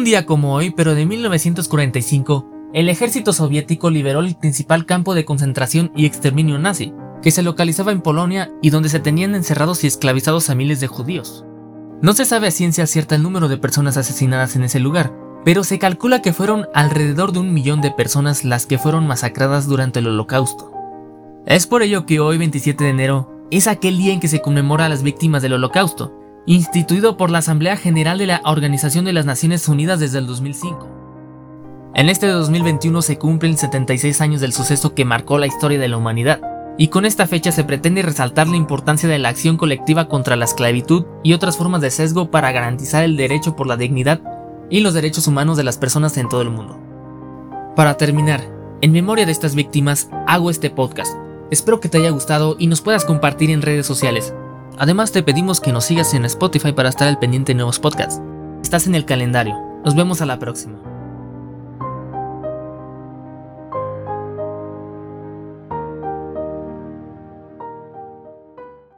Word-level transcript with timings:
Un 0.00 0.04
día 0.04 0.24
como 0.24 0.54
hoy, 0.54 0.70
pero 0.70 0.94
de 0.94 1.04
1945, 1.04 2.70
el 2.72 2.88
ejército 2.88 3.34
soviético 3.34 3.90
liberó 3.90 4.20
el 4.20 4.34
principal 4.34 4.86
campo 4.86 5.14
de 5.14 5.26
concentración 5.26 5.92
y 5.94 6.06
exterminio 6.06 6.58
nazi, 6.58 6.94
que 7.20 7.30
se 7.30 7.42
localizaba 7.42 7.92
en 7.92 8.00
Polonia 8.00 8.50
y 8.62 8.70
donde 8.70 8.88
se 8.88 9.00
tenían 9.00 9.34
encerrados 9.34 9.84
y 9.84 9.88
esclavizados 9.88 10.48
a 10.48 10.54
miles 10.54 10.80
de 10.80 10.86
judíos. 10.86 11.44
No 12.00 12.14
se 12.14 12.24
sabe 12.24 12.46
a 12.46 12.50
ciencia 12.50 12.86
cierta 12.86 13.14
el 13.14 13.22
número 13.22 13.46
de 13.48 13.58
personas 13.58 13.98
asesinadas 13.98 14.56
en 14.56 14.64
ese 14.64 14.80
lugar, 14.80 15.12
pero 15.44 15.64
se 15.64 15.78
calcula 15.78 16.22
que 16.22 16.32
fueron 16.32 16.66
alrededor 16.72 17.32
de 17.32 17.40
un 17.40 17.52
millón 17.52 17.82
de 17.82 17.90
personas 17.90 18.42
las 18.42 18.64
que 18.64 18.78
fueron 18.78 19.06
masacradas 19.06 19.66
durante 19.66 19.98
el 19.98 20.06
holocausto. 20.06 20.72
Es 21.44 21.66
por 21.66 21.82
ello 21.82 22.06
que 22.06 22.20
hoy 22.20 22.38
27 22.38 22.84
de 22.84 22.88
enero 22.88 23.44
es 23.50 23.66
aquel 23.66 23.98
día 23.98 24.14
en 24.14 24.20
que 24.20 24.28
se 24.28 24.40
conmemora 24.40 24.86
a 24.86 24.88
las 24.88 25.02
víctimas 25.02 25.42
del 25.42 25.52
holocausto, 25.52 26.19
instituido 26.54 27.16
por 27.16 27.30
la 27.30 27.38
Asamblea 27.38 27.76
General 27.76 28.18
de 28.18 28.26
la 28.26 28.40
Organización 28.44 29.04
de 29.04 29.12
las 29.12 29.24
Naciones 29.24 29.68
Unidas 29.68 30.00
desde 30.00 30.18
el 30.18 30.26
2005. 30.26 30.88
En 31.94 32.08
este 32.08 32.26
2021 32.26 33.02
se 33.02 33.18
cumplen 33.18 33.56
76 33.56 34.20
años 34.20 34.40
del 34.40 34.52
suceso 34.52 34.92
que 34.92 35.04
marcó 35.04 35.38
la 35.38 35.46
historia 35.46 35.78
de 35.78 35.86
la 35.86 35.96
humanidad, 35.96 36.40
y 36.76 36.88
con 36.88 37.04
esta 37.04 37.28
fecha 37.28 37.52
se 37.52 37.62
pretende 37.62 38.02
resaltar 38.02 38.48
la 38.48 38.56
importancia 38.56 39.08
de 39.08 39.20
la 39.20 39.28
acción 39.28 39.56
colectiva 39.58 40.08
contra 40.08 40.34
la 40.34 40.44
esclavitud 40.44 41.04
y 41.22 41.34
otras 41.34 41.56
formas 41.56 41.82
de 41.82 41.92
sesgo 41.92 42.32
para 42.32 42.50
garantizar 42.50 43.04
el 43.04 43.16
derecho 43.16 43.54
por 43.54 43.68
la 43.68 43.76
dignidad 43.76 44.20
y 44.70 44.80
los 44.80 44.92
derechos 44.92 45.28
humanos 45.28 45.56
de 45.56 45.62
las 45.62 45.78
personas 45.78 46.16
en 46.16 46.28
todo 46.28 46.42
el 46.42 46.50
mundo. 46.50 46.80
Para 47.76 47.96
terminar, 47.96 48.40
en 48.80 48.90
memoria 48.90 49.24
de 49.24 49.32
estas 49.32 49.54
víctimas, 49.54 50.10
hago 50.26 50.50
este 50.50 50.70
podcast. 50.70 51.14
Espero 51.52 51.78
que 51.78 51.88
te 51.88 51.98
haya 51.98 52.10
gustado 52.10 52.56
y 52.58 52.66
nos 52.66 52.80
puedas 52.80 53.04
compartir 53.04 53.50
en 53.50 53.62
redes 53.62 53.86
sociales. 53.86 54.34
Además 54.80 55.12
te 55.12 55.22
pedimos 55.22 55.60
que 55.60 55.74
nos 55.74 55.84
sigas 55.84 56.14
en 56.14 56.24
Spotify 56.24 56.72
para 56.72 56.88
estar 56.88 57.06
al 57.06 57.18
pendiente 57.18 57.52
de 57.52 57.56
nuevos 57.56 57.78
podcasts. 57.78 58.18
Estás 58.62 58.86
en 58.86 58.94
el 58.94 59.04
calendario. 59.04 59.54
Nos 59.84 59.94
vemos 59.94 60.22
a 60.22 60.26
la 60.26 60.38
próxima. 60.38 60.89